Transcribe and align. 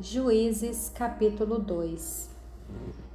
Juízes 0.00 0.92
capítulo 0.94 1.58
2 1.58 2.30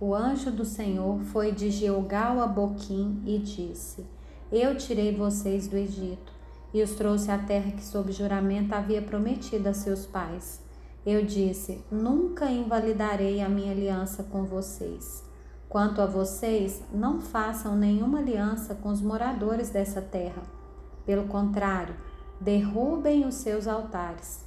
O 0.01 0.13
anjo 0.13 0.51
do 0.51 0.65
Senhor 0.65 1.21
foi 1.21 1.53
de 1.53 1.71
Gilgal 1.71 2.41
a 2.41 2.45
Boquim 2.45 3.23
e 3.25 3.37
disse: 3.37 4.05
Eu 4.51 4.75
tirei 4.75 5.15
vocês 5.15 5.65
do 5.65 5.77
Egito 5.77 6.33
e 6.73 6.83
os 6.83 6.91
trouxe 6.91 7.31
à 7.31 7.37
terra 7.37 7.71
que 7.71 7.85
sob 7.85 8.11
juramento 8.11 8.75
havia 8.75 9.01
prometido 9.01 9.69
a 9.69 9.73
seus 9.73 10.05
pais. 10.05 10.59
Eu 11.05 11.25
disse: 11.25 11.81
Nunca 11.89 12.51
invalidarei 12.51 13.39
a 13.39 13.47
minha 13.47 13.71
aliança 13.71 14.21
com 14.21 14.43
vocês. 14.43 15.23
Quanto 15.69 16.01
a 16.01 16.05
vocês, 16.05 16.83
não 16.93 17.21
façam 17.21 17.77
nenhuma 17.77 18.19
aliança 18.19 18.75
com 18.75 18.89
os 18.89 18.99
moradores 19.01 19.69
dessa 19.69 20.01
terra. 20.01 20.43
Pelo 21.05 21.29
contrário, 21.29 21.95
derrubem 22.41 23.25
os 23.25 23.35
seus 23.35 23.69
altares. 23.69 24.43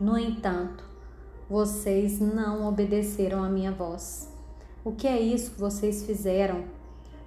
No 0.00 0.16
entanto, 0.16 0.88
vocês 1.50 2.20
não 2.20 2.68
obedeceram 2.68 3.42
à 3.42 3.48
minha 3.48 3.72
voz. 3.72 4.32
O 4.84 4.92
que 4.92 5.08
é 5.08 5.20
isso 5.20 5.50
que 5.50 5.60
vocês 5.60 6.06
fizeram? 6.06 6.62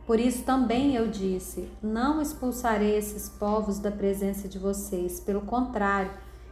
Por 0.08 0.18
isso 0.18 0.44
também 0.46 0.96
eu 0.96 1.10
disse: 1.10 1.70
Não 1.82 2.22
expulsarei 2.22 2.96
esses 2.96 3.28
povos 3.28 3.80
da 3.80 3.92
presença 3.92 4.48
de 4.48 4.58
vocês, 4.58 5.20
pelo 5.20 5.42
contrário, 5.42 6.12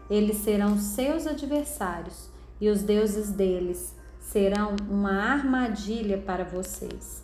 eles 0.10 0.38
serão 0.38 0.78
seus 0.78 1.26
adversários, 1.26 2.30
e 2.60 2.70
os 2.70 2.82
deuses 2.82 3.32
deles 3.32 3.96
serão 4.20 4.76
uma 4.90 5.14
armadilha 5.14 6.18
para 6.18 6.44
vocês. 6.44 7.24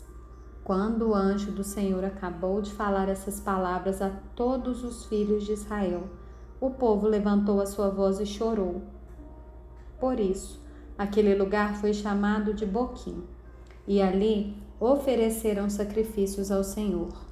Quando 0.63 1.09
o 1.09 1.13
anjo 1.13 1.51
do 1.51 1.63
Senhor 1.63 2.05
acabou 2.05 2.61
de 2.61 2.71
falar 2.71 3.09
essas 3.09 3.41
palavras 3.41 4.01
a 4.01 4.11
todos 4.33 4.81
os 4.85 5.05
filhos 5.07 5.45
de 5.45 5.51
Israel, 5.51 6.03
o 6.61 6.69
povo 6.69 7.05
levantou 7.05 7.59
a 7.59 7.65
sua 7.65 7.89
voz 7.89 8.21
e 8.21 8.25
chorou. 8.25 8.81
Por 9.99 10.19
isso, 10.19 10.61
aquele 10.97 11.35
lugar 11.35 11.75
foi 11.75 11.93
chamado 11.93 12.53
de 12.53 12.65
Boquim, 12.65 13.23
e 13.87 14.01
ali 14.01 14.55
ofereceram 14.79 15.69
sacrifícios 15.69 16.51
ao 16.51 16.63
Senhor. 16.63 17.27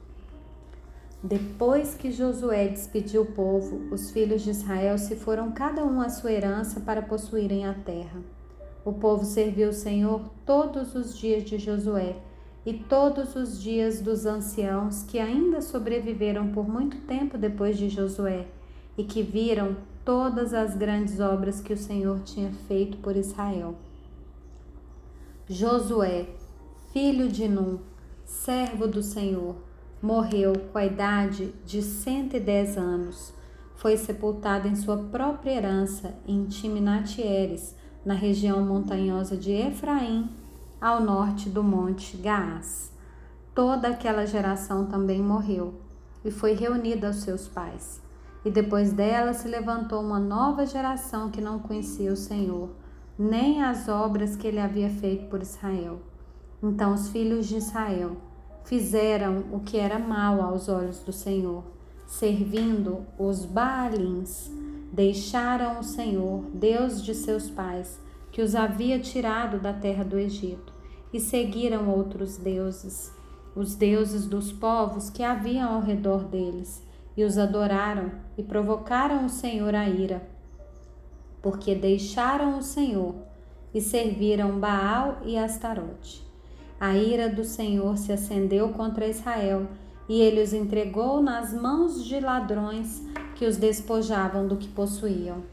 Depois 1.24 1.96
que 1.96 2.12
Josué 2.12 2.68
despediu 2.68 3.24
o 3.24 3.32
povo, 3.34 3.88
os 3.92 4.12
filhos 4.12 4.44
de 4.44 4.52
Israel 4.52 4.98
se 4.98 5.16
foram 5.16 5.52
cada 5.52 5.84
um 5.84 6.00
à 6.00 6.10
sua 6.10 6.32
herança 6.32 6.80
para 6.80 7.02
possuírem 7.02 7.66
a 7.66 7.74
terra. 7.74 8.22
O 8.84 8.94
povo 8.94 9.26
serviu 9.26 9.70
o 9.70 9.74
Senhor 9.74 10.30
todos 10.46 10.94
os 10.94 11.18
dias 11.18 11.44
de 11.44 11.58
Josué 11.58 12.16
e 12.64 12.74
todos 12.74 13.36
os 13.36 13.60
dias 13.60 14.02
dos 14.02 14.28
anciãos 14.28 15.02
que 15.04 15.18
ainda 15.18 15.62
sobreviveram 15.62 16.52
por 16.52 16.70
muito 16.70 16.98
tempo 17.08 17.38
depois 17.38 17.78
de 17.78 17.90
Josué 17.90 18.46
e 18.96 19.04
que 19.04 19.24
viram 19.24 19.76
todas 20.06 20.54
as 20.54 20.78
grandes 20.78 21.20
obras 21.20 21.60
que 21.60 21.74
o 21.74 21.78
Senhor 21.78 22.20
tinha 22.20 22.52
feito 22.68 22.98
por 22.98 23.18
Israel. 23.18 23.76
Josué, 25.50 26.28
filho 26.94 27.28
de 27.28 27.48
Num, 27.48 27.80
servo 28.24 28.88
do 28.88 29.02
Senhor, 29.02 29.56
morreu 30.00 30.54
com 30.72 30.78
a 30.78 30.86
idade 30.86 31.54
de 31.66 31.82
110 31.82 32.78
anos. 32.78 33.34
Foi 33.76 33.98
sepultado 33.98 34.68
em 34.68 34.76
sua 34.76 34.98
própria 34.98 35.52
herança 35.52 36.14
em 36.28 36.46
Timnatieres, 36.46 37.76
na 38.06 38.14
região 38.14 38.64
montanhosa 38.64 39.36
de 39.36 39.52
Efraim, 39.52 40.30
ao 40.80 41.02
norte 41.02 41.50
do 41.50 41.64
monte 41.64 42.16
Gaás. 42.18 42.94
Toda 43.56 43.88
aquela 43.88 44.26
geração 44.28 44.86
também 44.86 45.20
morreu 45.20 45.74
e 46.24 46.30
foi 46.30 46.54
reunida 46.54 47.08
aos 47.08 47.18
seus 47.18 47.48
pais. 47.48 48.05
E 48.46 48.52
depois 48.52 48.94
dela 48.94 49.34
se 49.34 49.48
levantou 49.48 50.00
uma 50.02 50.20
nova 50.20 50.68
geração 50.68 51.32
que 51.32 51.42
não 51.42 51.58
conhecia 51.58 52.14
o 52.14 52.16
Senhor, 52.16 52.70
nem 53.18 53.64
as 53.64 53.90
obras 53.90 54.36
que 54.36 54.46
ele 54.46 54.60
havia 54.60 54.90
feito 54.90 55.28
por 55.30 55.42
Israel. 55.42 56.00
Então 56.62 56.94
os 56.94 57.10
filhos 57.10 57.48
de 57.48 57.58
Israel 57.58 58.18
fizeram 58.64 59.46
o 59.52 59.60
que 59.60 59.78
era 59.78 59.98
mal 59.98 60.42
aos 60.42 60.70
olhos 60.70 61.00
do 61.00 61.12
Senhor, 61.12 61.64
servindo 62.06 63.06
os 63.18 63.46
Baalins. 63.46 64.52
Deixaram 64.94 65.80
o 65.80 65.84
Senhor, 65.84 66.44
Deus 66.54 67.04
de 67.04 67.14
seus 67.14 67.50
pais, 67.50 68.00
que 68.32 68.42
os 68.42 68.56
havia 68.56 69.00
tirado 69.00 69.60
da 69.60 69.74
terra 69.74 70.04
do 70.04 70.18
Egito, 70.18 70.72
e 71.12 71.20
seguiram 71.20 71.90
outros 71.90 72.38
deuses, 72.38 73.12
os 73.56 73.76
deuses 73.76 74.26
dos 74.26 74.54
povos 74.54 75.10
que 75.10 75.24
haviam 75.24 75.74
ao 75.74 75.82
redor 75.82 76.24
deles, 76.26 76.86
e 77.16 77.24
os 77.24 77.38
adoraram 77.38 78.12
e 78.38 78.44
provocaram 78.44 79.26
o 79.26 79.30
Senhor 79.30 79.74
a 79.74 79.88
ira, 79.88 80.22
porque 81.42 81.76
deixaram 81.76 82.58
o 82.58 82.64
Senhor 82.64 83.16
e 83.74 83.82
serviram 83.82 84.60
Baal 84.60 85.18
e 85.24 85.38
Astarote. 85.38 86.26
A 86.80 86.96
ira 86.96 87.30
do 87.30 87.44
Senhor 87.44 87.98
se 87.98 88.12
acendeu 88.12 88.70
contra 88.70 89.08
Israel 89.08 89.68
e 90.08 90.22
ele 90.22 90.42
os 90.42 90.54
entregou 90.54 91.22
nas 91.22 91.54
mãos 91.54 92.04
de 92.06 92.20
ladrões 92.20 93.02
que 93.36 93.46
os 93.46 93.58
despojavam 93.58 94.48
do 94.48 94.56
que 94.56 94.68
possuíam. 94.68 95.44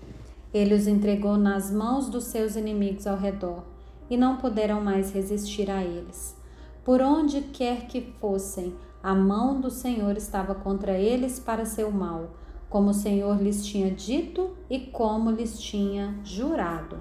Ele 0.52 0.74
os 0.74 0.86
entregou 0.86 1.36
nas 1.36 1.70
mãos 1.70 2.08
dos 2.08 2.24
seus 2.24 2.56
inimigos 2.56 3.06
ao 3.06 3.16
redor, 3.16 3.64
e 4.10 4.16
não 4.16 4.36
puderam 4.36 4.80
mais 4.82 5.10
resistir 5.10 5.70
a 5.70 5.82
eles. 5.82 6.36
Por 6.84 7.00
onde 7.00 7.40
quer 7.40 7.86
que 7.86 8.02
fossem, 8.20 8.74
a 9.02 9.14
mão 9.14 9.60
do 9.60 9.70
Senhor 9.70 10.16
estava 10.16 10.54
contra 10.54 10.92
eles 10.98 11.38
para 11.40 11.64
seu 11.64 11.90
mal, 11.90 12.30
como 12.68 12.90
o 12.90 12.94
Senhor 12.94 13.40
lhes 13.42 13.64
tinha 13.64 13.90
dito 13.90 14.56
e 14.70 14.78
como 14.78 15.30
lhes 15.30 15.60
tinha 15.60 16.18
jurado, 16.22 17.00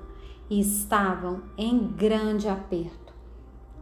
e 0.49 0.59
estavam 0.59 1.43
em 1.57 1.87
grande 1.87 2.47
aperto. 2.47 3.13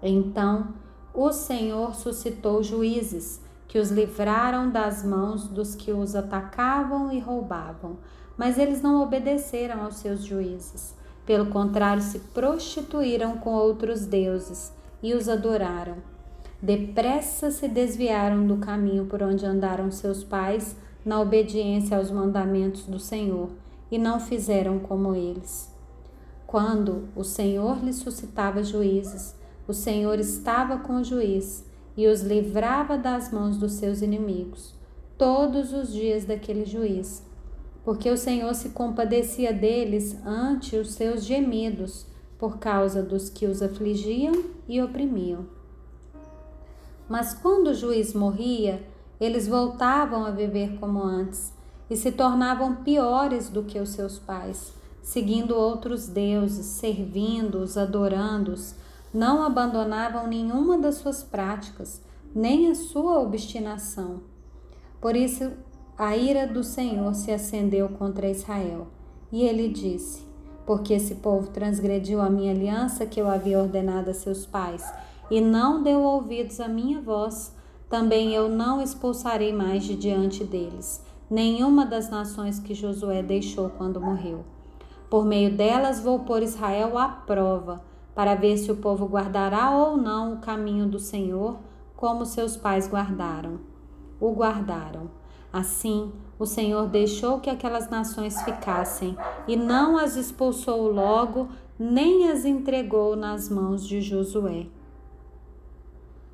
Então 0.02 0.76
o 1.14 1.32
Senhor 1.32 1.96
suscitou 1.96 2.62
juízes 2.62 3.42
que 3.68 3.80
os 3.80 3.92
livraram 3.92 4.70
das 4.70 5.04
mãos 5.04 5.48
dos 5.48 5.76
que 5.76 5.92
os 5.92 6.16
atacavam 6.16 7.12
e 7.12 7.20
roubavam 7.20 7.98
mas 8.40 8.58
eles 8.58 8.82
não 8.82 9.04
obedeceram 9.04 9.84
aos 9.84 9.98
seus 9.98 10.24
juízes. 10.24 10.96
Pelo 11.26 11.48
contrário, 11.48 12.02
se 12.02 12.20
prostituíram 12.20 13.38
com 13.38 13.54
outros 13.54 14.06
deuses 14.06 14.74
e 15.04 15.14
os 15.14 15.28
adoraram. 15.28 15.98
Depressa 16.62 17.52
se 17.52 17.68
desviaram 17.68 18.46
do 18.46 18.58
caminho 18.58 19.06
por 19.06 19.24
onde 19.24 19.46
andaram 19.46 19.92
seus 19.92 20.24
pais, 20.24 20.76
na 21.06 21.22
obediência 21.22 21.98
aos 21.98 22.12
mandamentos 22.12 22.86
do 22.86 23.00
Senhor, 23.00 23.50
e 23.90 23.98
não 23.98 24.20
fizeram 24.20 24.80
como 24.80 25.16
eles. 25.16 25.74
Quando 26.46 27.08
o 27.16 27.24
Senhor 27.24 27.84
lhes 27.84 27.98
suscitava 27.98 28.64
juízes, 28.64 29.36
o 29.68 29.74
Senhor 29.74 30.20
estava 30.20 30.78
com 30.78 30.98
o 30.98 31.04
juiz 31.04 31.66
e 31.96 32.08
os 32.08 32.22
livrava 32.22 32.98
das 32.98 33.32
mãos 33.32 33.58
dos 33.58 33.74
seus 33.74 34.02
inimigos, 34.02 34.76
todos 35.18 35.74
os 35.74 35.94
dias 35.94 36.26
daquele 36.26 36.66
juiz 36.66 37.28
porque 37.90 38.10
o 38.10 38.18
Senhor 38.18 38.54
se 38.54 38.70
compadecia 38.70 39.54
deles 39.54 40.16
ante 40.26 40.76
os 40.76 40.92
seus 40.92 41.24
gemidos, 41.26 42.06
por 42.38 42.60
causa 42.60 43.02
dos 43.02 43.30
que 43.30 43.48
os 43.48 43.64
afligiam 43.64 44.44
e 44.68 44.80
oprimiam. 44.80 45.48
Mas 47.10 47.34
quando 47.34 47.68
o 47.68 47.74
juiz 47.74 48.14
morria, 48.14 48.88
eles 49.20 49.48
voltavam 49.48 50.24
a 50.24 50.32
viver 50.32 50.78
como 50.80 51.04
antes 51.04 51.52
e 51.90 51.98
se 51.98 52.12
tornavam 52.12 52.76
piores 52.76 53.50
do 53.50 53.64
que 53.64 53.80
os 53.80 53.90
seus 53.90 54.20
pais, 54.20 54.72
seguindo 55.02 55.56
outros 55.56 56.08
deuses, 56.08 56.68
servindo-os, 56.68 57.78
adorando-os, 57.78 58.76
não 59.12 59.42
abandonavam 59.42 60.28
nenhuma 60.28 60.78
das 60.78 60.96
suas 60.96 61.24
práticas, 61.24 62.02
nem 62.34 62.70
a 62.70 62.76
sua 62.76 63.20
obstinação. 63.20 64.22
Por 65.02 65.16
isso 65.16 65.52
a 65.98 66.16
ira 66.16 66.48
do 66.48 66.64
Senhor 66.64 67.14
se 67.16 67.32
acendeu 67.32 67.90
contra 67.90 68.30
Israel. 68.30 68.88
E 69.32 69.44
ele 69.44 69.68
disse: 69.68 70.26
Porque 70.66 70.94
esse 70.94 71.16
povo 71.16 71.50
transgrediu 71.50 72.22
a 72.22 72.30
minha 72.30 72.52
aliança 72.52 73.06
que 73.06 73.20
eu 73.20 73.28
havia 73.28 73.60
ordenado 73.60 74.10
a 74.10 74.14
seus 74.14 74.46
pais, 74.46 74.86
e 75.30 75.42
não 75.42 75.84
deu 75.84 76.02
ouvidos 76.02 76.60
à 76.60 76.68
minha 76.68 77.00
voz, 77.02 77.56
também 77.90 78.34
eu 78.34 78.48
não 78.50 78.82
expulsarei 78.82 79.52
mais 79.54 79.84
de 79.84 79.96
diante 79.96 80.44
deles 80.44 81.04
nenhuma 81.30 81.86
das 81.86 82.10
nações 82.10 82.60
que 82.60 82.74
Josué 82.74 83.22
deixou 83.22 83.70
quando 83.70 84.02
morreu. 84.02 84.44
Por 85.10 85.26
meio 85.26 85.56
delas 85.56 86.00
vou 86.00 86.20
pôr 86.20 86.42
Israel 86.42 86.98
à 86.98 87.08
prova, 87.08 87.84
para 88.16 88.36
ver 88.36 88.58
se 88.58 88.72
o 88.72 88.78
povo 88.78 89.06
guardará 89.06 89.72
ou 89.72 89.96
não 89.96 90.34
o 90.34 90.38
caminho 90.40 90.88
do 90.88 91.00
Senhor, 91.00 91.58
como 91.96 92.26
seus 92.26 92.58
pais 92.58 92.88
guardaram. 92.88 93.60
O 94.20 94.32
guardaram. 94.32 95.10
Assim, 95.54 96.12
o 96.38 96.46
Senhor 96.46 96.88
deixou 96.88 97.40
que 97.40 97.50
aquelas 97.50 97.90
nações 97.90 98.42
ficassem 98.42 99.16
e 99.48 99.56
não 99.56 99.98
as 99.98 100.16
expulsou 100.16 100.92
logo, 100.92 101.48
nem 101.78 102.30
as 102.30 102.46
entregou 102.46 103.16
nas 103.16 103.50
mãos 103.50 103.88
de 103.88 104.02
Josué. 104.02 104.68